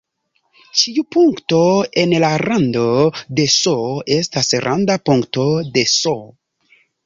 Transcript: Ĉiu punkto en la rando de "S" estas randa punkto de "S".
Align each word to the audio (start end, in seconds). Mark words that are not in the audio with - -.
Ĉiu 0.79 1.03
punkto 1.15 1.59
en 2.05 2.15
la 2.23 2.31
rando 2.45 2.87
de 3.41 3.47
"S" 3.59 3.77
estas 4.19 4.53
randa 4.67 4.99
punkto 5.11 5.49
de 5.79 5.89
"S". 5.97 6.19